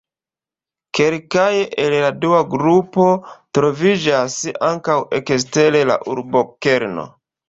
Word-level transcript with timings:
Kelkaj 0.99 1.49
el 1.83 1.95
la 2.03 2.07
dua 2.23 2.39
grupo 2.53 3.05
troviĝas 3.57 4.39
ankaŭ 4.71 4.97
ekster 5.19 5.79
la 5.91 5.99
urbokerno. 6.15 7.05